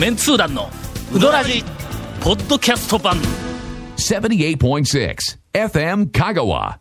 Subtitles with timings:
[0.00, 0.70] メンツー団の
[1.14, 1.62] ウドラジ
[2.22, 3.18] ポッドキャスト版。
[3.98, 5.14] 78.6
[5.52, 6.78] FM Kagawa.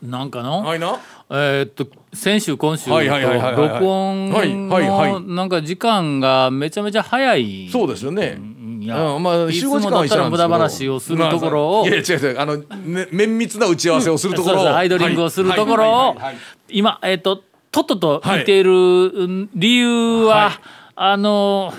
[0.00, 0.98] なんかの、はいな。
[1.28, 3.56] えーっと先週今週とはいはいはいはいはい。
[3.74, 7.68] 録音はいはいはいのなんか時間がめちゃめちゃ早い。
[7.70, 8.38] そうですよね。
[8.80, 10.48] いや、うんまあいつ集合時間は一緒なんですけど。
[10.48, 12.40] 駄話をするところを、いや違う違う。
[12.40, 14.56] あの、ね、綿密な打ち合わせをするところを。
[14.56, 15.92] そうそうアイドリングをするところを。
[15.92, 16.06] はい。
[16.06, 16.36] はいはいはい
[16.70, 20.80] 今えーっととっとと見ているうん理由は、はい。
[21.02, 21.72] あの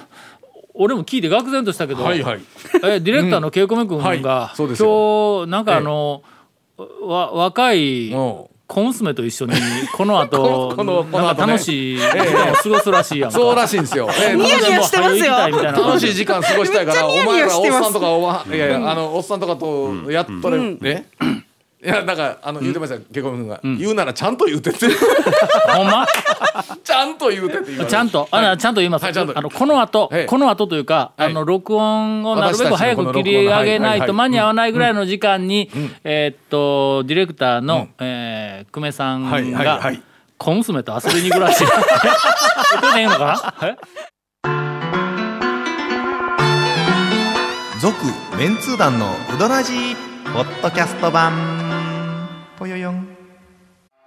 [0.84, 2.42] 俺も聞いて愕然としたけど、はいはい。
[2.84, 6.24] えディレクターのケイコメ君が、はいそうです今日なんかあの、
[7.04, 8.20] わ若いう。
[8.20, 9.54] ん小娘と一緒に
[9.98, 13.38] この後 このこのなんか後ね楽しい時間を過ごすらしいやんか。
[13.38, 14.36] そうらしいんですよ、ええ。
[14.36, 15.32] ニヤニヤしてますよ。
[15.34, 21.06] 楽しい時間過ごしたいからお前らおっさんとかおばいやいやあのおっさんとかとやっとる、ね
[21.84, 24.88] いやなんかあの言ってましたよケコミ君が、言うならちゃんと言うてって。
[25.76, 26.06] ほんま？
[26.84, 29.04] ちゃんと言うてってちゃんと、あのちゃんと言います。
[29.04, 29.36] はいちゃんと。
[29.36, 30.26] あのこの後、ええ。
[30.26, 31.32] この後というか、はい。
[31.32, 35.72] あの録音をなるべく早く切り上げないと間に合わないぐらいの時間に、
[36.04, 40.00] えーっとディレクターの、えー久米さんはいはいがはい。
[40.38, 41.66] 小娘と遊びに行くらしい。
[41.66, 41.72] こ
[42.90, 43.78] れでいいのかな？
[48.38, 49.96] メンツー団のウドラジー
[50.34, 51.61] ポッドキャスト版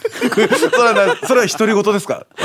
[0.00, 2.24] それはなそれは独り言ですか？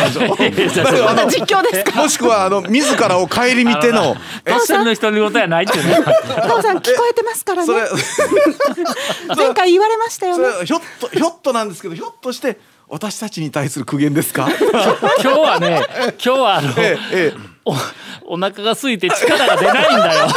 [1.30, 2.02] 実況ですか？
[2.02, 7.74] もしくはあの自らを顧みての一人の独り言やないってい父さん聞こえてますからね。
[9.36, 12.58] 前回言われましたよそねひょっとひょっとなんですけどひょっとして
[12.88, 14.48] 私たちに対する苦言ですか？
[15.22, 15.86] 今日はね、
[16.24, 17.56] 今日はあの、ええええ。
[17.66, 17.76] お
[18.28, 20.28] お腹が空いて力が出ないんだよ。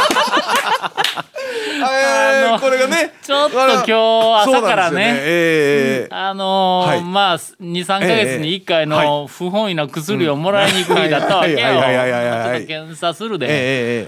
[3.29, 3.93] ちょっと今日
[4.41, 4.91] 朝からね。
[4.91, 7.03] そうなんですよええあのーはい。
[7.03, 11.57] まあ23か月に1回ええの不本意な薬をもらいに行く日だったわけよ。
[11.57, 13.53] ちょっと検査するで、ええ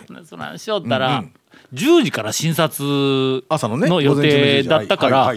[0.01, 0.25] ええ。
[0.25, 1.23] そんなんしよったら、
[1.73, 5.33] 10時から診察朝の予定だったから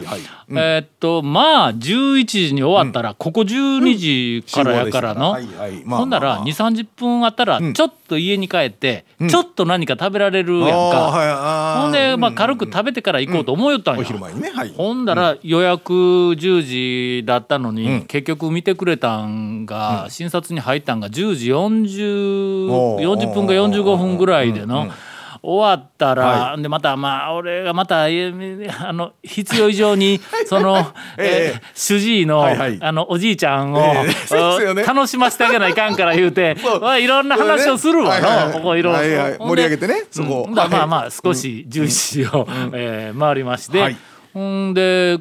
[0.48, 5.36] えーっとまあ11時に終わったら、ここ12時からやからの、
[5.88, 6.46] ほんならまあまあ。
[6.46, 11.80] 2 3 0分あったらちょっと家に帰って、ちょっと何か食べられるやんか。
[11.82, 14.04] ほんで、まあ、うん軽く食べてから行こうと思いよったんや、
[14.76, 18.02] ほんだら予約10時だったのに、うん。
[18.02, 23.02] 結局見てくれたんが、診察に入ったんが10時40おー。
[23.02, 24.88] 40分か45分ぐらいでの。
[25.44, 28.32] うんうん終わったら、はでまたまあ俺がまたえ
[28.80, 30.78] あの必要以上に その、
[31.18, 31.54] ええ。
[31.56, 32.78] えー主治医の,、はいはい。
[32.80, 33.78] あのおじいちゃんを、
[34.32, 34.84] え ね。
[34.84, 36.80] 楽しませてあげないかんから言うて そう。
[36.80, 38.52] まあいろんな話をするわの、はいはいはい。
[38.54, 39.38] ここいろいろ、はいはい。
[39.38, 40.46] 盛り上げてねそこ。
[40.48, 40.86] うんまあはい。
[40.86, 43.96] まあ少し11時を、えー回りまして、はい。
[44.32, 45.18] ほんで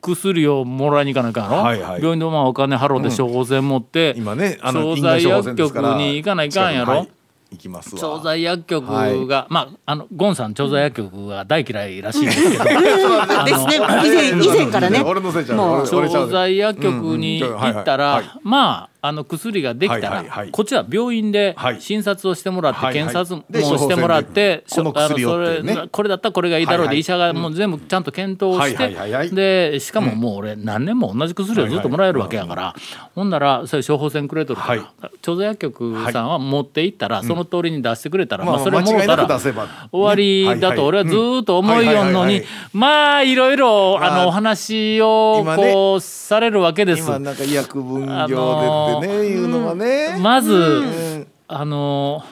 [0.00, 2.00] 薬をもらいに行かないかんやろ、はいはい。
[2.00, 7.08] 病院でまあお金払うて処方箋持って、今ねあの惣菜薬局に行かないかんやろ、はい
[7.50, 8.00] 行きますわ。
[8.00, 12.64] 調剤薬局が、まああのゴンさん調剤薬局が大嫌いらしいんですけど。
[12.64, 13.66] です。
[13.66, 13.76] ね。
[13.76, 15.02] 以前以前からね。
[15.04, 17.60] 俺のせいちゃうもう調剤薬局にうんうん。
[17.60, 18.24] 行ったら、はい。
[18.24, 18.40] はい。
[18.42, 20.50] まああの薬ができたら、はいはいはい。
[20.50, 21.80] こっちは病院ではい。
[21.80, 22.94] 診察をしてもらって、はいはい。
[22.94, 25.74] 検査もでしてもらって、処方箋でこの薬をあのそっていうね。
[25.82, 27.00] れこれだったらこれがいいだろうで、はいはい。
[27.00, 29.30] 医者がもう全部ちゃんと検討して、はいはいはいはい。
[29.30, 32.74] でしかももう俺何年も同じ薬をずっともらえるわけやから、
[33.14, 35.10] ほんならそれ処方箋くれとるから、はい。
[35.22, 39.52] 調剤薬局さんは持って行ったら、その通りに出してくれたら、まあまあ、それもろたら終
[39.92, 42.46] わりだと俺はずーっと思いよんのにはいはいはいはい。
[42.72, 47.02] まあいろいろあまあのお話をこうされるわけです。
[47.02, 51.26] 今なんか医薬分業でってね、あのーいうのはね、まず、うん。
[51.50, 52.22] あの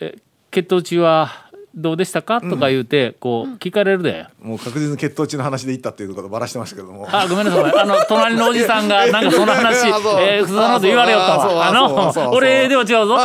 [0.00, 0.16] え
[0.52, 1.45] 血糖値は
[1.76, 2.40] どうでしたか？
[2.40, 4.26] とか言うてこう聞かれるで。
[4.42, 7.06] もう確実に血糖値の話でいったっていうことばらしてましたけども。
[7.10, 7.72] あごめんなさい。
[7.78, 9.86] あの 隣のおじさんがなんかその話
[10.20, 13.16] えー、そのこと言われよったわあの俺では違うぞ。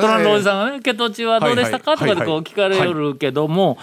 [0.00, 1.96] 隣のおじさんがね血糖値はどうでしたか？
[1.96, 3.76] とかでこう聞かれるけども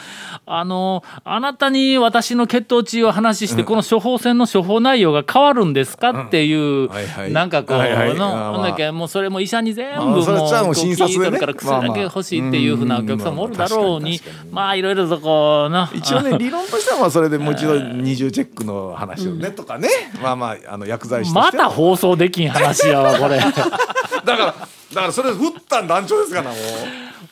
[0.45, 6.11] あのあなたに私の血糖値を話してこの処方箋の処方内容が変わるんですか？
[6.11, 6.89] っていう
[7.31, 7.77] なんかこう
[8.15, 8.53] のまあ。
[8.53, 10.25] ほんだけもうそれも医者に全部あもう
[10.65, 11.25] もう診察でね。
[11.25, 15.89] 聞いとるから薬だけ欲しいっていうふうなお客さんもおるだろうにうんまあいろいろとこうな。
[15.93, 19.89] 一応ね 理論としてはまあそれでもう一度二重チェックの話をね、とかね。
[20.21, 23.39] まあまああの薬剤師また放送できん話やわこれ。
[23.39, 23.53] だか
[24.25, 26.55] らだからそれ振ったん団長ですからもう。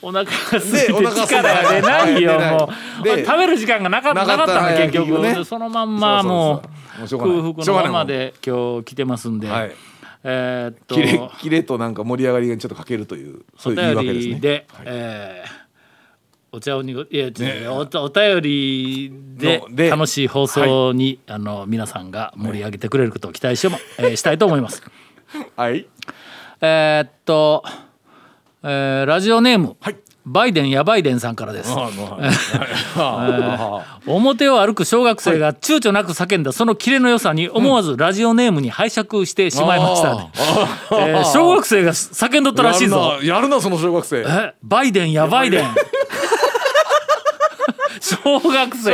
[0.02, 2.70] お腹が空いて力が出ないよはいも
[3.02, 3.24] う。
[3.24, 6.62] 食べる時間がなかなかったのはい結局そのまんまも
[7.02, 9.72] う空腹のままで今日来てますんで、はい。
[10.24, 10.94] えーっと。
[10.94, 14.84] キレキレとなんか盛り上がりがちょっと欠けるというそおういう言い訳便ですね。
[14.84, 15.63] えー
[16.54, 19.60] お茶をにごいや違うおお便りで
[19.90, 24.82] 楽しい放送に、あの皆さんが盛り上げてくれることを期待しても、えーしたいと思います。
[25.56, 25.86] はい。
[26.60, 27.64] えーっと、
[28.62, 29.96] えーラジオネーム、はい。
[30.26, 31.70] バイデンやバイデンさんからです。
[34.06, 40.30] 表を歩く小学生が躊躇なく叫んだそのキレの良さに思わずラジオネームに拝借してしまいました、ね
[40.92, 43.18] えー小学生が叫んどったらしいぞ。
[43.22, 44.24] やるなその小学生。
[44.26, 45.66] えバイデンやバイデン
[48.04, 48.92] 小学生。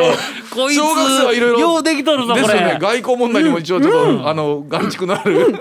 [0.55, 1.59] こいつ小学生はいろいろ。
[1.59, 2.73] ようできとるぞこですよね。
[2.75, 5.55] れ外交問題にも一応ちょっと、あの眼蓄のある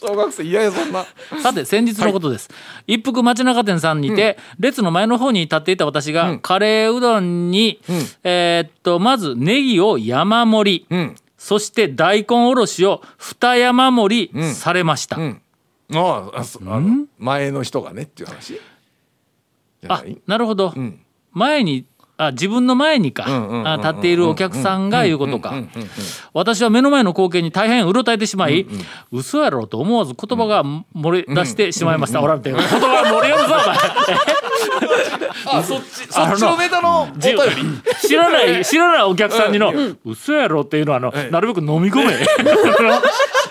[0.00, 1.06] 小学生嫌やそんな。
[1.42, 2.50] さて先日のことです、
[2.86, 7.80] 一服町中店さんにて、列の前の方に立っていた私が、カレーうどんに、
[8.22, 11.16] えーっとまずネギを山盛り、ん。
[11.38, 15.40] そして大根おろしを二山盛りされました、ん。
[15.94, 18.60] ああそあの前の人がねっていう話？
[19.88, 21.00] あなるほど、ん。
[21.32, 21.86] 前に
[22.22, 23.24] あ自分の前にか、
[23.78, 25.54] 立っているお客さんが言うことか、
[26.34, 28.66] 私は目の前の光景に大変うろたえてしまい、
[29.10, 32.52] 嘘やろと思わず言葉が漏れ出してしまいました、おらんて。
[32.52, 33.56] 言葉が漏れよるぞお前。
[35.52, 37.02] あそっち そっちのネタの？
[37.02, 37.36] お便り。
[38.06, 39.72] 知らない知らないお客さんにの
[40.04, 42.12] 「嘘やろ」っていうのはあの、なるべく飲み込め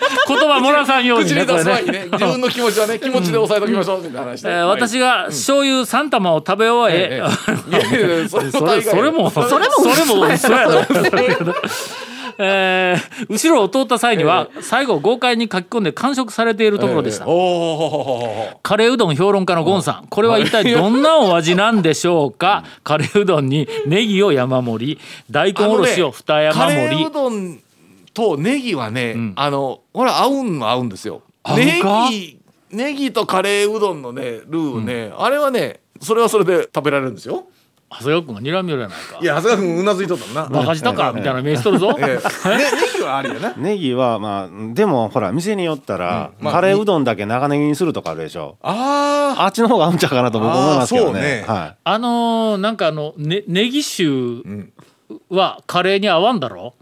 [0.28, 7.22] 言葉漏らさんように口にねこれね出す前にね自分の気持ちはね 気持ちで抑えときましょうって話して、えー私が醤油3玉を食べ終え、
[8.28, 10.84] それそれそれもそれもそれも嘘やろ。
[12.42, 22.64] えー後ろを通った際には最後豪快に書き込んで完食されているところでした、カレーうどん評論家のゴンさん、これは一体どんなお味なんでしょうか？
[22.82, 24.98] カレーうどんにネギを山盛り
[25.30, 27.58] 大根おろしを二山カレ盛り、ーうどん
[28.14, 31.22] とネギはね、あのほら合うんの合うんですよ。
[31.56, 32.08] ネか？
[32.10, 32.38] ギ
[32.70, 37.46] ネギとカレーうどんのねルーね、あれはねそれはそれで食べられるんですよ。
[37.92, 39.18] 長谷川君が睨みよるやないか。
[39.20, 40.48] いや長谷川君うなずいとったな。
[40.48, 43.54] バカしたかみたいな目しとるぞ、ネギはありやな。
[43.56, 46.44] ネギはまあでもほら店によったら、うん。
[46.44, 48.58] まあカレーうどんだけ長ネギにするとかあるでしょ。
[48.62, 51.44] ああっちの方が合うんちゃうかなと僕思いますけどね。
[51.48, 51.76] はい。
[51.82, 54.44] あのーなんかあのねネギ臭
[55.28, 56.74] はカレーに合わんだろ？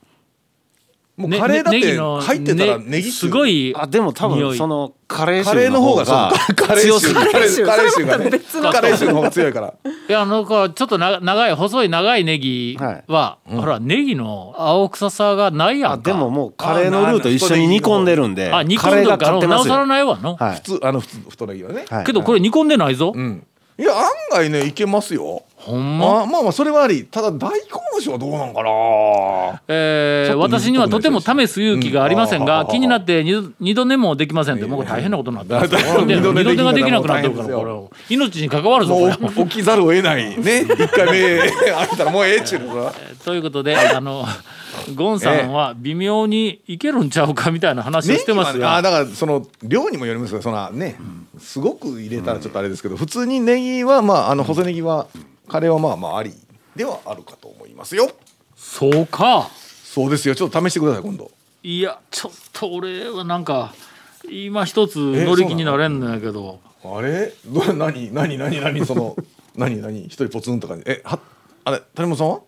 [1.19, 8.31] もうカレーだってねネギの入ってたらねネギ臭すごいあでも多分そのカレーカレーの方ががそう カレー臭カレーカレー臭がね。
[8.31, 9.75] 別のカレー臭の方が強いから。
[10.09, 12.79] いやなんかちょっとな長い細い長いネギ
[13.09, 15.95] は、ほらネギの青臭さがないやんか。
[15.95, 18.53] あでももうカレーのルーと一緒に煮込んでるんで。
[18.53, 20.55] あ煮カレーが込んでるからなおさらないわの、はい。
[20.57, 22.05] 普通あの普通太ネギはね、はい。
[22.05, 23.43] けどこれ煮込んでないぞ、うん。
[23.79, 26.23] いや案外ねいけますよほんま？
[26.23, 27.05] あまあまあそれはあり。
[27.05, 27.57] ただ大根
[27.93, 28.69] おろしはどうなんかな？
[29.69, 33.25] えー私にはとても試す勇気がありませんが、うん気になって
[33.61, 35.53] 二度寝もできませんってもう大変なことになって。
[35.55, 35.69] ます
[36.07, 40.39] 二度寝寝ができなくなってるからこれ命に関わるぞこもれう起きざるを得ない。
[40.41, 40.63] ね。
[40.69, 42.93] 一回目 開けたらもうええっちゅうのさ
[43.25, 44.25] ということであの
[44.95, 50.97] ゴンさんは微妙にいけるんちゃうかみたいな話をしてますねあだからその量にもよりますよそのね
[51.39, 55.07] すごく入れたらちょっとあれですけど普通にネギはまああの細ネギは
[55.49, 56.33] カレーはまあまああり
[56.77, 58.11] ではあるかと思いますよ。
[58.55, 59.49] そうか。
[59.83, 60.35] そうですよ。
[60.35, 61.31] ちょっと試してください今度。
[61.63, 63.75] いやちょっと俺はなんか
[64.31, 66.61] 今一つ乗り気になれんのやけど。
[66.85, 67.33] あれ？
[67.47, 69.17] ど う何何何何その
[69.57, 70.05] 何何？
[70.05, 70.83] 一人ポツンとかに。
[70.87, 71.19] えは
[71.65, 72.41] あれ谷本さんは？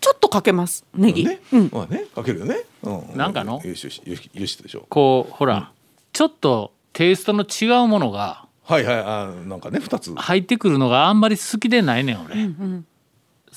[0.00, 0.84] ちょっとかけます。
[0.94, 1.70] ネギ、ね、うん。
[1.72, 2.06] まあね。
[2.14, 3.60] かけるよね、うん、なんかの？
[3.64, 5.70] よしよしよしよしでしょこうほら
[6.12, 10.12] ちょっとテイストの違うものがはいはいあなんかね二つ。
[10.14, 12.34] 入ってくるのがあんまり好きでないねん俺、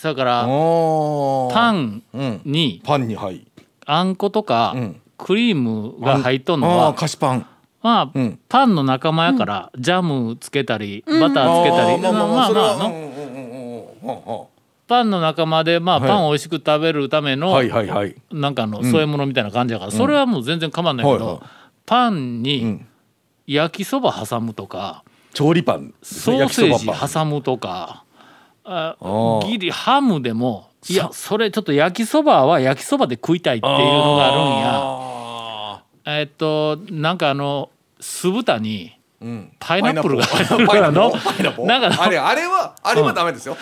[0.02, 2.42] だからパパンうん。
[2.46, 3.46] にパンにはい。
[3.86, 5.02] あんことかうん。
[5.18, 7.46] クリームが入っとんのは菓子パン。
[7.82, 8.40] まあうん。
[8.48, 14.46] パンの仲間やからジャムつけたりバターつけたりあーまあまあまあ
[14.88, 17.70] パンの仲間でまあはいパンを美味しく食べるためのはい。
[17.70, 21.42] はいはいなんかの添え物みたいな感じやからそれはもう全然構わないけど
[21.86, 22.86] パンうにん
[23.52, 25.04] 焼きそば挟むとか
[25.34, 25.90] 調理パン。
[25.90, 28.04] ですソねーセージ挟むとか
[28.64, 28.96] あ
[29.44, 34.72] ギリハムでもいやそれちょっと焼きそばは焼きそばで食いたいっていうのがあるんや。
[34.74, 38.96] あえっとなんかあの酢豚に
[39.60, 40.68] パイナップルがパイナップル。
[40.70, 41.66] パイナップル。
[41.66, 43.58] のなんかあれあれはあれはダメですよ。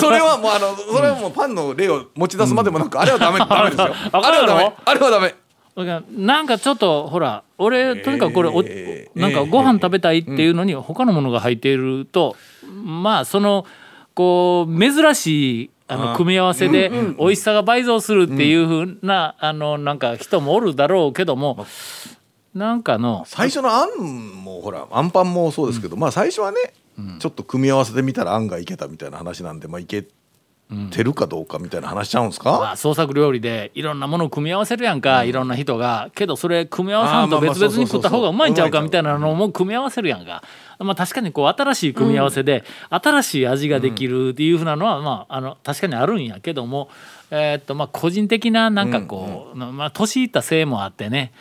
[0.00, 3.92] それはもうあのそれはもうパンの例を持ち出すまでもなくあれはダメダメですよ。
[4.12, 4.72] ああれはダメ。
[4.84, 5.34] あれはダメ
[5.74, 12.34] だからなんかちょっとほら俺とにかくこれお、えーなんかご飯食べたいっていうのに他のものが入っていると、
[12.82, 13.66] まあその
[14.14, 21.66] こう珍しいあの組み合わせで美味しさが倍増するっていうふうな、あのなんか人もおるだろうけども、
[22.54, 23.98] なんかの最初のあん
[24.42, 26.58] もほらあんパンもそうですけど、まあ最初はね、
[27.18, 30.06] ちょっと組み合わせてみたらあんがいけたみたいな話なんでまあいけ
[30.90, 32.28] てるかどうかみたいな話しちゃうん。
[32.28, 36.10] ですか、まあ、創作料理でいろんなものを組み合わせるやんか、いろんな人が。
[36.14, 40.42] けどそれ組み合わさんと別々に食った方がうまいんちゃうかみたいなのも組み合わせるやんか、
[40.78, 46.88] まあ、確かにこう新しい組み合わせで新しい味ができるっていうふうなのは、まあ、あの確かにあるんやけども、
[47.30, 51.32] えーっとまあ、個人的ななんかこう、まあ、年いったせいもあってね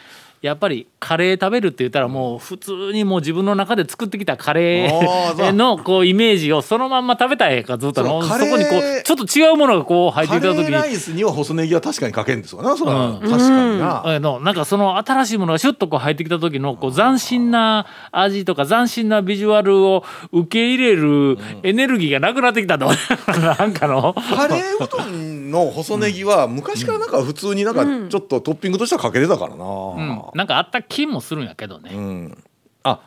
[0.42, 8.04] やっぱりカレー食べるって言ったらもう普通にもう自分の中で作ってきたカレあーのこうイメージをそのまんま食べたいかずっと。
[8.04, 10.66] そそこにこうちょっと違うものがこう入ってきた時に。
[10.66, 13.20] ーライスには細ネギは確かにかけんですわなそれは、うん。
[13.20, 22.88] 確かにな、あのなんかその新しいものがシュッとこう入ってきた時のこう斬新な味とか斬新なビジュアルを受け入れるエネルギーがなくなってきたと。
[23.30, 24.16] なんかの。
[24.16, 32.44] カレーうどんの細ネギは昔からなんか普通になんかちょっとトッピングとしてはかけてたからな、うんなんかあった気もするんやけどね、うん。
[32.84, 33.00] あ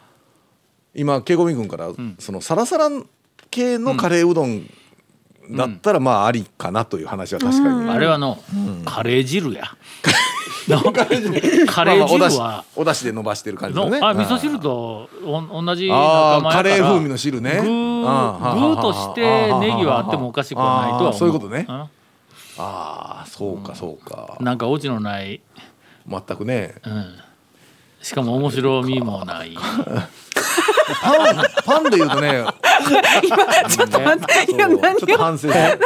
[0.95, 2.88] 今ケイコミ君から、そのサラサラ
[3.50, 4.69] 系のカレーうどん
[5.50, 8.38] だったらまあありかなという話は確かに、あれはの、
[8.85, 9.64] カレー汁や。
[10.66, 17.61] のカレー汁はおだしで伸ばしてる感じののねあ味噌汁とお同じあカレー風味の汁ね。
[17.61, 19.21] 具具あーとして
[19.61, 21.14] ネギはあってもおかしくはないとは思う。
[21.14, 21.62] そういうことね。
[21.62, 21.71] ん。
[21.71, 21.88] あ
[22.57, 25.40] あそうかそうか、なんかオチのない、
[26.08, 26.75] 全くね。
[26.84, 27.18] うん、
[28.02, 29.56] しかも面白みもない。
[31.00, 32.44] パンパンで言うとね。
[33.70, 34.52] ちょっと待って。
[34.52, 34.78] いやそう。
[34.78, 35.16] 何を？
[35.16, 35.78] 反省して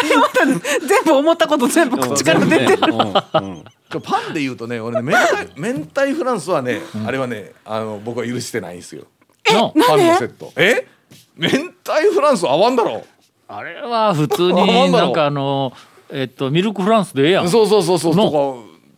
[0.86, 2.92] 全部思ったこと全部口から出てる。
[2.92, 3.00] うん。
[3.00, 9.04] うんパンで言うとね俺ね明太 明太フランスはね、あれはねあの僕は許してないんですよ。
[9.46, 9.70] の？
[9.70, 10.52] パンのセット。
[10.56, 10.86] え？
[11.34, 13.02] 明太フランス合わんだろ。
[13.48, 15.72] あれは普通になんかあの
[16.10, 17.48] えっとミルクフランスでええやん。
[17.48, 18.14] そうそうそうそう。
[18.14, 18.30] の？
[18.30, 18.38] とか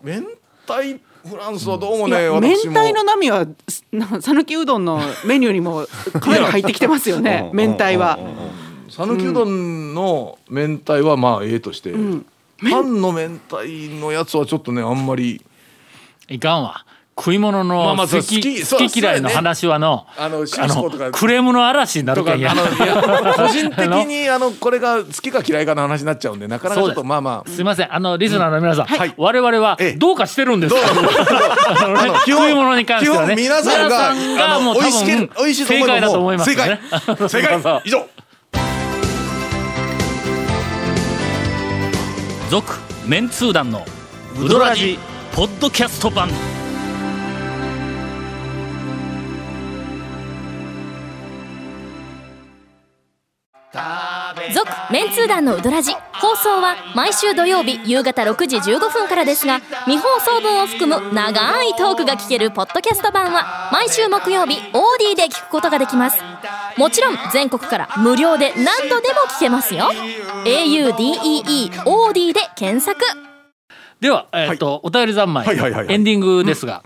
[0.03, 0.23] 明
[0.67, 0.99] 太
[1.29, 2.75] フランスはどうもいね、や明私も。
[2.75, 3.47] 太の波は
[3.93, 5.87] な讃岐うどんのメニューにも
[6.21, 8.19] かなり入ってきてますよね明太は。
[8.89, 12.25] 讃岐うどんの明太はまあええとして、ん。
[12.71, 13.59] パンの明太
[14.01, 15.45] のやつはちょっとねあんまり。
[16.29, 16.85] いかんわ
[17.21, 20.41] 食い物まあの好き,、好き嫌いの話はのあの
[21.13, 27.95] クレームの嵐になるとかあかんやのいや 個人的にあのこれが好きか嫌いかの話になっちゃうんでなかなかちょっとまあまあすいません。
[27.95, 29.13] あのリスナーの皆さん、はい。
[29.19, 29.93] 我々はええ。
[29.93, 30.81] どうかしてるんですか？
[31.85, 33.37] あのねあの基本食い物に関してはね。
[33.37, 36.69] 皆さんが皆さんがもう多分正解だと思います正解。
[36.71, 38.07] ね正そうそう解以上。
[42.49, 42.73] 続
[43.07, 43.85] メンツー団の
[44.41, 44.99] ウドラジ
[45.35, 46.29] ポッドキャスト版
[54.65, 66.19] 続メンツー団のウドラジ放送は毎週土曜日夕方6時15分からですが未放送分を含む長いトークが聞けるポッドキャスト版は毎週木曜日オーディで聞くことができます。
[66.77, 69.91] もちろん全国から無料で何度でも聞けますよ。
[70.45, 73.01] audeE オーディで検索。
[74.01, 75.95] では、えーっとお便り三昧はいはいはいはい。
[75.95, 76.83] エンディングですが、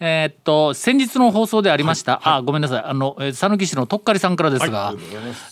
[0.00, 2.82] えーっと先日の放送でありました、あごめんなさい。
[2.84, 4.92] あのえー讃岐市のとっかりさんからですが、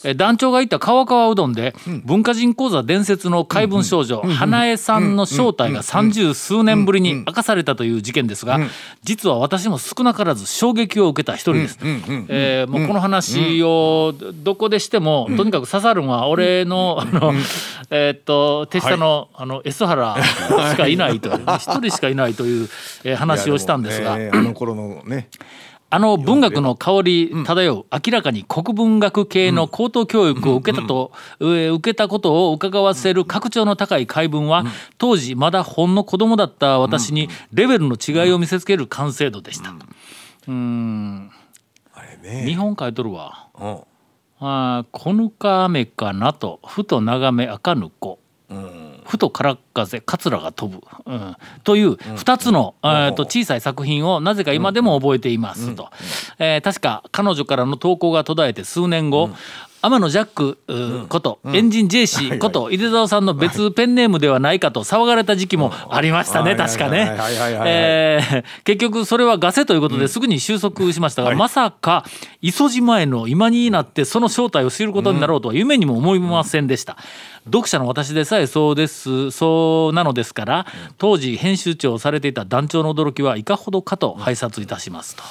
[0.04, 8.58] えー団長が言った川川うどんで、文化人講座伝説の怪文少女、花江さんの正体が三十数年ぶりに明かされたという事件ですが、
[9.04, 11.78] 実は私も少なからず衝撃を受けた一人です。
[12.28, 17.32] えーもうこの話をどこでしても、とにかく刺さるのは俺のあの、
[17.90, 20.16] えーっと手下の,、あの S 原
[20.72, 22.68] しかいないという一人しかいないという、
[23.04, 24.18] えー話をしたんですが。
[24.32, 25.28] あの頃のね。
[25.94, 34.64] あの文学の香り漂う明らかに国文学系の高等教育を受けたと、えー受けたことを伺わせる格調の高い解文は、
[34.96, 39.74] 当時まだほんの子供だった私にレベルの違いを見せつける完成度でした。
[40.48, 41.30] うん。
[41.92, 42.46] あれね。
[42.46, 43.48] 日本書いとるわ。
[43.60, 43.80] うん。
[44.40, 46.60] あーこぬか雨かなと。
[46.66, 48.18] ふと眺めあかぬ子。
[49.04, 55.90] ふとからっ風桂が飛ぶ、うん、という2つの、えーと小さい作品をなぜか今でも覚えていますと、
[56.38, 59.30] えー確か彼女からの投稿が途絶えて数年後、
[59.84, 68.44] 天野ジャックうこと、エンジン JC こと井出沢さんの別ペンネームではないかと騒がれた時期もありましたね、はい確かね。
[68.62, 72.04] 結局それはガセということですぐに収束しましたが、まさか
[72.40, 76.96] 磯島への今になってその正体を知ることになろうとは夢にも思いませんでした。
[77.46, 80.64] 読者の私でさえそうですそうなのですから
[80.96, 85.24] 当時編集長をされていた団長の驚きはいかほどかと拝察いたしますと。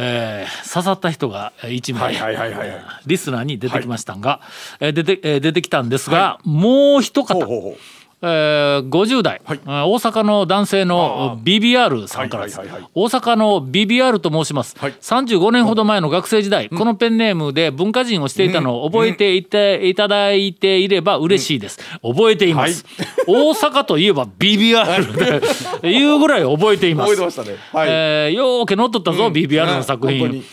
[0.00, 2.68] えー刺さった人が1名、はいはいはいはい。
[2.70, 4.40] はいリスナーに出てきましたが、
[4.80, 7.34] えー出てえー出てきたんですが、もう一方。
[7.34, 7.76] ほうほうほう
[8.20, 9.60] えー50代、はい。
[9.64, 12.90] えー大阪の男性の BBR さんからです、はいはいはいはい。
[12.94, 14.92] 大阪の BBR と申します、はい。
[15.00, 22.84] 35年ほど前の学生時代、このペンネームで文化人をしていたのを覚えていていただいていれば嬉しいです、覚えています、
[23.26, 27.14] 大阪といえば BBR で いうぐらい覚えています。
[27.14, 27.56] 覚えてましたね。
[27.72, 27.88] はい。
[27.88, 30.44] えーよーけ乗っとったぞ、BBR の作品、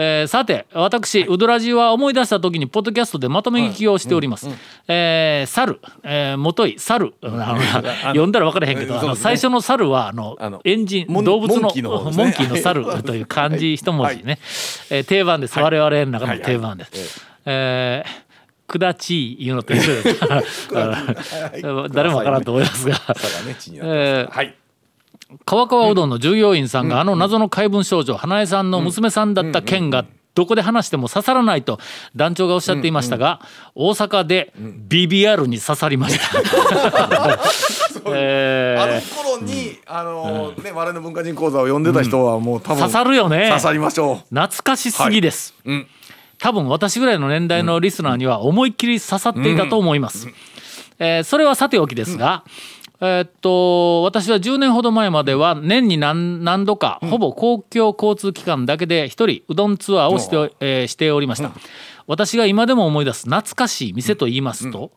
[0.00, 4.48] えーさて私ウドラジは思い出した時にポッドキャストでまとめ聞きをしております、
[4.86, 7.60] えー猿、えー、もとい猿あの
[8.02, 12.12] 読んだら分からへんけど、あの最初の猿はあのあのエンジン動物のモンキーのね。
[12.46, 14.38] ーの猿という漢字一文字ね、
[14.90, 18.28] えー定番です、我々の中の定番です、えー
[18.68, 20.42] くだちいうのと一緒ですあ
[21.62, 23.00] の 誰も分からんと思いますが、
[23.82, 24.54] えーはい
[25.44, 31.78] 川川うどんの従業員さんがあの謎の怪文少女花江さんの娘さんだった件がどこで話しても刺さらないと
[32.14, 33.40] 団長がおっしゃっていましたが
[33.74, 36.38] 大阪で BBR に刺さりました。
[38.14, 43.48] えあのー頃にあのね我々の文化人講座を読んでた人はもう多分刺さるよね。
[43.48, 44.16] 刺さりましょう。
[44.34, 45.86] 懐かしすぎです、うん。
[46.38, 50.28] 多分私ぐらいの年代のリスナーには思いっきり刺さっていたと思います、
[51.00, 52.44] えーそれはさておきですが、
[53.00, 61.52] えーっと私は10年ほど前までは年に何何度か、ほぼ公共交通機関だけで一人うどんツアーをして,、えーしておりました、
[62.06, 64.90] 私が今でも思い出す懐かしい店と言いますと、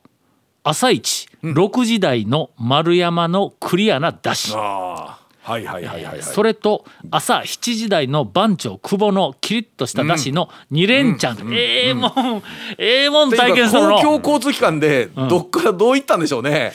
[0.64, 6.24] 朝一6時台の丸山のクリアなだし、はいはいはいはいはい。
[6.24, 12.44] それと朝7時台の番長久保のキリッとしただしの2連チャン、ええもん
[12.78, 16.72] ええもん体験したの公共交通機関でどっからどう行ったんでしょうね、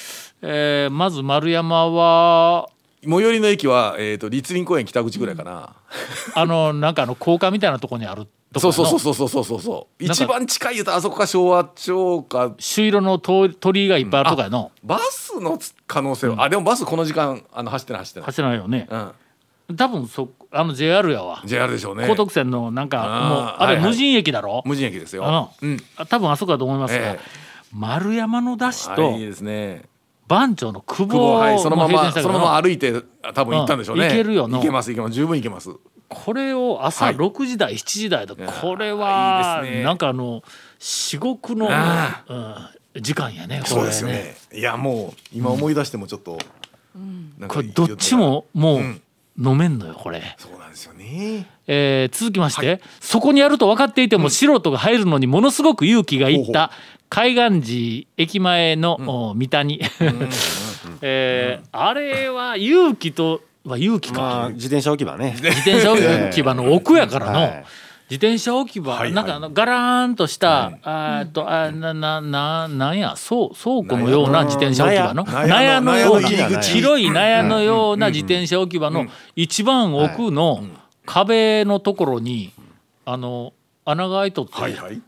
[0.48, 2.68] えーまず丸山は
[3.02, 5.74] 最寄りの駅は、えー、と立林公園北口ぐらいかな、
[6.34, 12.54] あのなんかあの高架みたいなところにあるとこそうそうそうそうそうそうそう一番近い言うとあそこか昭和町か。
[12.58, 18.88] 朱色の通鳥居がいっぱいあるとかやの、バスの可能性は、あでもバスこの時間あの走ってない走ってない、走らないよね。
[19.68, 21.42] うん、多分そあの JR やわ。
[21.44, 22.06] JR でしょうね。
[22.06, 23.76] 高徳線のなんかもうあーはいはい。
[23.78, 25.52] あれ無人駅だろ、無人駅ですよ。
[25.60, 25.76] うん。
[25.96, 27.20] あ多分あそこだと思いますが、え
[27.72, 29.82] 丸山のだしえとはいいいですね
[30.28, 32.92] 番長の久久保保はいそのままそのままる歩いて
[33.34, 35.14] 多分行ったんでしょうね、うん行けるよな行けます行けます。
[35.14, 35.70] 十分行けます。
[36.08, 37.16] これを朝はい。
[37.16, 39.84] 6時台、7時台だやこれはいいですね。
[39.84, 40.42] なんかあの
[40.78, 42.24] 至極の、あ
[42.94, 44.36] うん、時間やねこれそうですよね。
[44.52, 46.38] いやもう今思い出してもちょっと、
[47.38, 49.02] なんかこれどっちももううん
[49.38, 51.46] 飲めんのよこれ、そうなんですよね。
[51.66, 56.70] えー続きまして、そこにあると分かっていても素人が入るのにものすごく勇気がいった
[57.08, 58.98] 海岸寺駅前の、
[59.30, 59.80] お三谷、
[61.02, 65.34] えーあれは勇気とは勇気か、まあ自転車置き場ね。
[65.36, 67.64] 自転車置き場の奥やからの、はい
[68.08, 69.12] 自転車置き場、はいはい。
[69.12, 76.28] なんかあのガラーンとした、あーっとあななななんやそう倉庫のような自転車置き場の納納屋屋ののような
[76.60, 80.62] 広い納屋のような自転車置き場の一番奥の
[81.04, 82.52] 壁のところに
[83.04, 83.52] あの
[83.88, 85.00] 穴が開いとって、はいはい。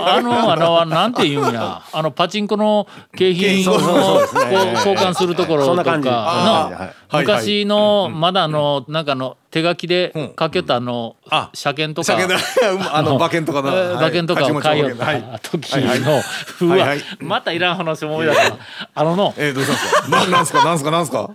[0.00, 1.82] あの穴はなんて言うんや。
[1.92, 5.90] あのパチンコの景品を交換するところとか。
[5.92, 12.18] はい昔のまだあのなんかあの手書きで書けたあのあ車検とか。
[12.18, 12.96] 車検だ。
[12.96, 15.22] あの馬券とか馬券とかを買いよっはい。
[15.22, 16.22] た時の
[16.66, 16.88] うわ
[17.20, 18.56] またいらん話思い出した
[18.94, 19.34] あのの。
[19.36, 20.30] えー、どうしたんですか？
[20.30, 20.64] なすか？
[20.64, 20.90] なんすか？
[20.90, 21.30] なんすか？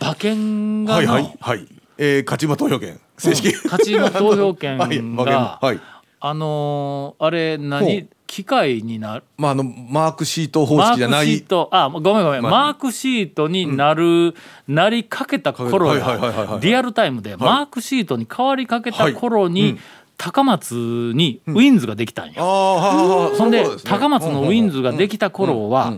[0.00, 1.32] 馬券がはいはのい。
[1.40, 1.66] はい。
[1.98, 4.98] えー、勝ち馬投票権正式、勝ち馬投票権はい。
[4.98, 5.32] 馬券。
[5.34, 5.80] がはい
[6.28, 8.08] あのーあれほ何う。
[8.26, 9.24] 機械になる？
[9.38, 11.26] まああのマークシート方マ式じゃない。
[11.26, 11.68] ークシート。
[11.70, 14.34] あごめんごめん、まあマークシートになる、
[14.66, 19.78] なりかけた頃はいはいはいはいはいリアルタイムでマークシートに変わりかけた頃に、
[20.18, 20.74] 高松
[21.14, 25.94] にウィンズができたんや、ああはははほんで高松のウィンズができた頃は、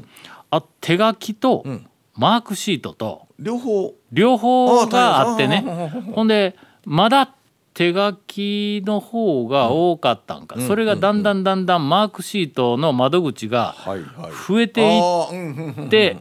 [0.51, 1.87] あ手書きとん。
[2.15, 3.95] マークシートと両方。
[4.11, 5.65] 両方があってね。
[6.15, 7.33] ほんでまだ
[7.79, 13.77] 手書きの方が多かったんか、うん、それがだんだんだんだんマークシートの窓口が
[14.49, 15.01] 増えてい
[15.87, 16.17] って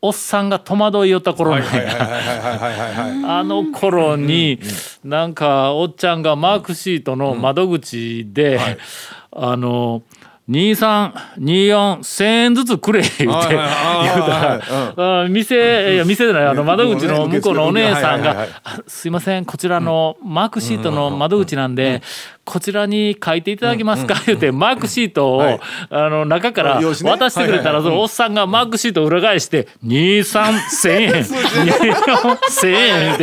[0.00, 4.60] おっさんが戸惑いよった頃あの頃に
[5.02, 8.60] なんかおっちゃんがマークシートの窓口で、
[9.32, 10.02] あの。
[10.12, 10.19] うん
[10.50, 14.60] 2324,000円ずつくれ言うて言うた
[14.96, 18.48] ら店いや店じゃないあの窓口の向こうのお姉さんが
[18.88, 22.02] 「すいませんこちらのマークシートの窓口なんで
[22.44, 25.60] こちらに書いていただけますか」言うてマークシートを
[25.90, 33.18] あの中から渡してくれたらそのおっさんがマークシートを裏返して「23,000円24,000円」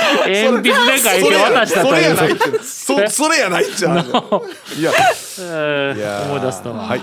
[0.26, 2.60] 言うて鉛筆で書いて渡したという。
[3.08, 3.94] それやないちゃ。
[4.76, 4.92] いや。
[6.24, 6.69] 思い出すと。
[6.72, 6.96] たわ、は。
[6.96, 7.00] い。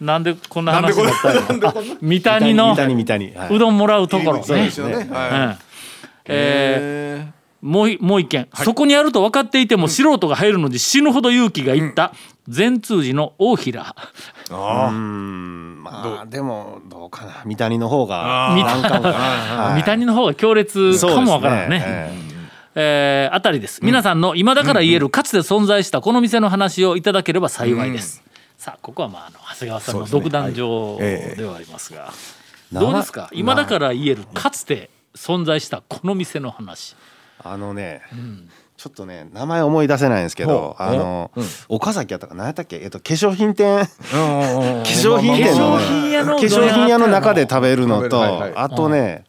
[0.00, 1.84] なんでこんな話になったの？
[2.00, 3.54] 三谷三谷はい。
[3.54, 4.38] うどんもらうところ。
[4.38, 4.94] ねそうですよね。
[4.94, 5.10] うん。
[5.12, 5.58] は
[6.26, 12.14] えーいもういもう一件、そこにあると分かっていても素人が入るのに死ぬほど勇気がいった
[12.48, 13.94] 善通寺の大平。
[14.50, 15.82] うん。
[15.82, 17.42] まあでもどうかな。
[17.44, 19.12] 三谷の方が三難関かな。
[19.12, 19.74] はい。
[19.74, 21.82] 三谷の方が強烈かもわからんね。
[21.84, 22.12] え
[22.76, 23.80] えーあたりです。
[23.84, 28.22] 皆さんの今だから言えるかつて存在したこの店の話をいただければ幸いです。
[28.60, 32.12] さあここはまああの長谷川さんの独壇場ええではありますが、
[32.72, 33.30] えどうですか？
[33.32, 36.94] 今だから言えるかつて存在したこの店の話。
[37.42, 38.02] あのね、
[38.76, 41.30] ちょっとね名前思い出せないんですけどあの、
[41.70, 42.76] 岡崎やったか何やったっけ？
[42.82, 43.78] えっと化粧品店。
[43.78, 47.86] 化 化粧品店の、化粧品屋の化粧品屋の中で食べる。
[47.86, 48.22] のと、
[48.60, 49.24] あとね、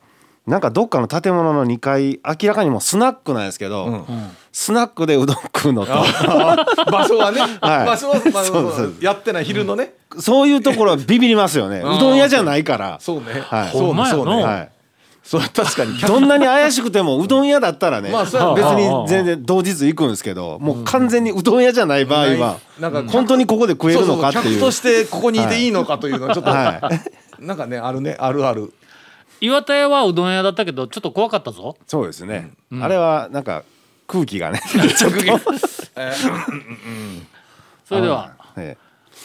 [0.52, 4.06] なんかどっかの建物の2階明らかにもうスナックなんですけど、
[4.52, 5.94] スナックでうどん食うのと。
[6.92, 7.86] 場所はね、 はい。
[7.86, 11.78] 場所は、まあそうそうやってない昼のね、そういうところはビビりますよね。
[11.78, 12.98] うどん屋じゃないから。
[13.00, 13.70] そうね、はい。
[13.72, 14.06] そうね。
[14.10, 14.36] そうほんまやな。
[14.36, 14.70] ね、はい。
[15.24, 15.98] そう確かに。
[16.00, 24.44] どんなに怪しくてもうどん屋だったらね、まあそうや別に全然同日行くんですけどもう完全にうどん屋じゃない場合はなんか本当にここで食えるのかっていう。
[24.44, 26.92] そうそう客としてここにいていいのかというのはちょっと、は
[27.40, 28.18] なんかねあるね。
[28.20, 28.74] あるある
[29.42, 31.76] 岩田屋はうどん屋だったけどちょっと怖かったぞ。
[31.88, 33.64] そうですね、あれはなんか
[34.08, 34.62] 空気がね
[34.96, 35.10] そ
[37.96, 38.36] れでは。
[38.56, 38.78] え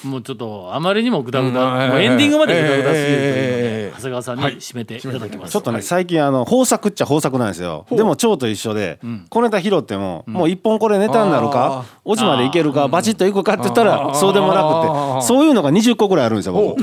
[0.04, 5.52] もうちょっとあまりにもグダグダ、うんもうエンディングまでグダグダすぎるというので、ええ長谷川さんに締めていただきます。
[5.52, 7.86] ちょっとね最近あの豊作っちゃ豊作なんですよ。
[7.90, 8.98] でも蝶と一緒で、
[9.30, 16.76] 小ネタ拾っても、もう一本これネタになるかオチまでいけるかバチッといくかって言ったらそうでもなくてそういうのが20個ぐらいあるんですよ僕。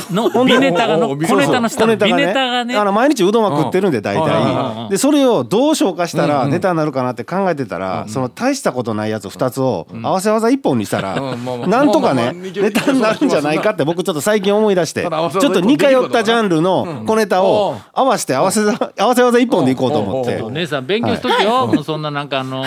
[0.59, 2.25] ネタがの小ネタの下のネタがね。
[2.25, 2.75] ネタがね。
[2.75, 4.89] あの毎日うどんは食ってるんで大体。
[4.89, 11.19] でそれをどう消化したらネタになるかなって考えてたらその大したことないやつ2つを合わせ技1本にしたら
[11.67, 20.41] なんとかねネタになるんじゃないかって僕ちょっと最近思い出してちょっと似通ったジャンルの小ネタを合わせて合わせ技合わせ技1本でいこうと思って。
[20.41, 21.83] お姉さん勉強しときよ、もう。
[21.83, 22.63] そんななんかあの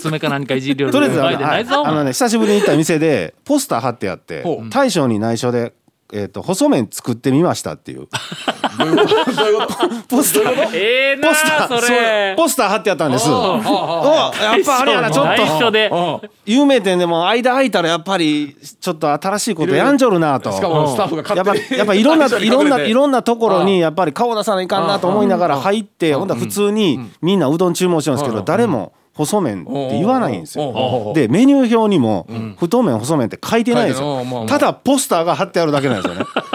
[0.00, 0.92] 爪か何かいじるよう。
[0.92, 5.74] とりあえずあのね久しぶりに行った店でポスター貼ってあって大将に内緒で
[6.14, 8.06] えーと細麺作ってみましたっていう。
[10.08, 12.34] ポスターええなポスターそれ。
[12.36, 13.30] ポスター貼ってあったんです。
[13.30, 15.42] おやっぱあれやなちょっと。
[15.42, 15.90] 内緒で。
[16.44, 20.52] 有名店でも間空いたらやっぱりちょっと新しいことやんじょるなと。
[20.52, 31.12] しかもスタッフがやっぱ勝手にやっぱいろんな いろんないろんなところにやっぱり顔出さないかんなと思いながら入ってほんだら普通にみんなうどん注文してるんですけど誰も細麺って言わないんですよ。
[31.14, 32.26] でメニュー表にも
[32.58, 34.46] 太麺細麺って書いてないんですよ。
[34.48, 36.08] ただポスターが貼ってあるだけなんで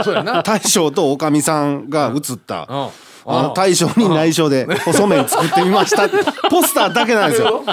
[0.03, 0.31] すよね。
[0.43, 2.87] 大将とおかみさんが写ったうん。
[3.29, 6.17] あの大将に内緒で細麺作ってみましたって。
[6.49, 7.63] ポスターだけなんですよ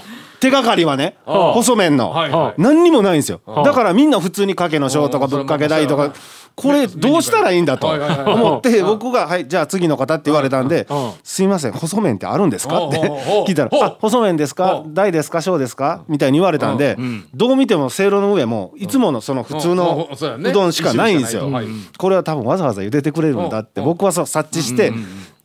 [0.45, 1.17] 手がかりはね
[1.55, 2.13] 細麺の。
[2.59, 3.41] 何にもないんですよ。
[3.65, 6.13] だからみんな普通にかけの小とかぶっかけ代とか
[6.57, 13.01] これどうしたらいいんだと思って僕が「はいじゃあ次の方」って言われたんでうん「すいません細麺ってあるんですか?」って
[13.49, 14.83] 聞いたら「あ細麺ですか？
[14.87, 15.41] 大ですか？
[15.43, 16.97] 小ですか?」みたいに言われたんで
[17.35, 20.09] どう見てもせいろの上もいつものその普通の
[20.51, 21.51] うどんしかないんですよ。
[21.99, 24.93] これは多分わざわざ茹でてくれるんだって僕はそう察知して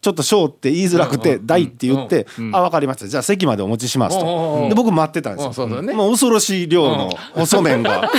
[0.01, 3.07] ちょっと「小」って言いづらくて「大」って言って「あ分かりました。
[3.07, 4.67] じゃあ席までお持ちします」と。
[4.69, 5.67] で僕待ってたんですよ。
[5.67, 8.09] もう恐ろしい量の細麺が。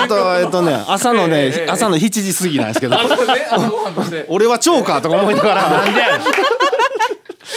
[0.00, 2.96] えっとえっとね朝のね朝の7時過ぎなんですけど。
[4.28, 5.70] 俺は超かとか思いながら。
[5.70, 6.06] なんでや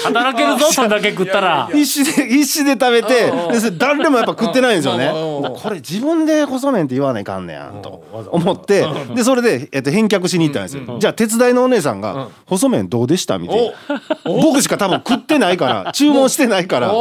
[0.03, 1.69] 働けるぞそんだけ食ったら。
[1.71, 5.09] 必死で必死で食べてで誰でもやっぱ食ってないんですよね。
[5.09, 8.85] これ自分で細麺って言わないかんねやんと思って
[9.15, 10.97] でそれで、えっと、返却しに行ったんですよ。
[10.99, 14.01] じゃあ手伝いのお姉さんが「細麺どうでした?」みたいな。
[14.25, 16.91] 僕しか多分食ってないから 注文してないから。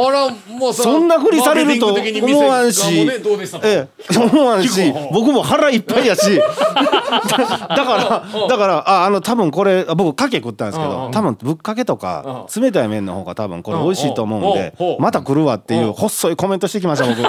[0.73, 3.09] そんなふりされると思わんし。
[4.15, 4.93] 思わんし。
[5.11, 6.37] 僕も腹いっぱいやし。
[6.37, 17.21] だ だからだからああの多分これあ僕かけ食ったんですけど多分ぶっかけとか冷たい麺の方が多分これ美味しいと思うんでまた来るわっていう細いコメントしてきました僕。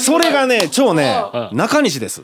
[0.00, 2.22] それがね超ね中西です。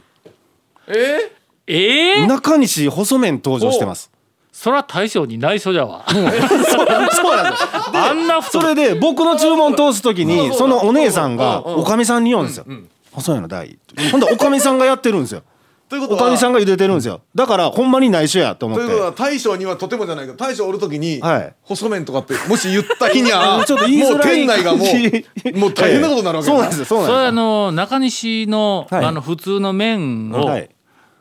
[0.88, 1.30] え？
[1.66, 2.20] え？
[2.22, 4.10] え中西細麺登場してます。
[4.52, 6.04] そら大将に内緒じゃわ。
[6.08, 7.20] そうなんです。
[7.22, 7.26] よ
[7.92, 12.64] あんな太それで僕の注文通す時にそのお姉さんがおかみさんに言うんですよ
[13.12, 13.78] 「細いの大」
[14.12, 15.42] ほんでおかみさんがやってるんですよ
[15.88, 17.20] ということはおかみさんが茹でてるんですよ。
[17.34, 21.54] だからほんまに内緒やと思っということはて大将にはとてもじゃないけど大将おる時に、はい。
[21.62, 24.88] 細麺とかってもし言った日には ちょっと言いづもうらい店内がもう
[25.58, 29.04] もう大変なことになるわけそうなんですよそうそれあなんでの中西の,、はい。
[29.04, 30.70] あの普通の麺をすよはい。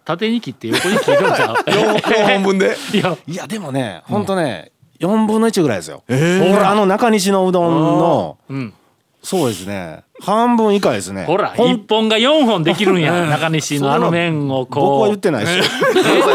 [0.03, 1.55] 縦に切って横に切るんちゃう？
[1.69, 2.75] 4本分で？
[2.93, 3.17] いや。
[3.27, 6.03] いやでもねほんとね4分の1ぐらいですよ。
[6.07, 6.13] ほ
[6.57, 8.37] らあの中西のうどんの。
[8.49, 8.73] うん。
[9.21, 11.25] そうですね半分以下ですね。
[11.25, 13.11] ほら一本が4本できるんや。
[13.27, 15.57] 中西のあの麺を僕はこう言ってないです。
[15.57, 15.63] よ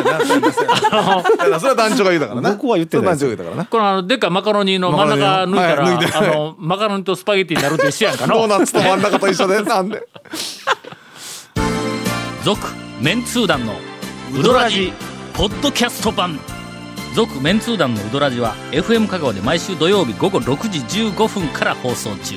[0.03, 2.51] だからそれは団長が言うだからな。
[2.53, 3.65] 僕は言ってないそれは団長が言うだからな。
[3.65, 5.55] このあのでっかいマカロニの真ん中抜
[6.05, 8.35] いたら、あのマカロニとスパゲッティになると一緒やんかの。
[8.35, 10.07] ドーナツと真ん中と一緒でなんで。
[12.45, 12.69] 続
[13.01, 13.75] メンツー団の
[14.39, 14.93] ウドラジ
[15.33, 16.39] ポッドキャスト版。
[17.15, 22.37] 続メンツー団のウドラジは FM 香川で毎週土曜日午後6時15分から放送中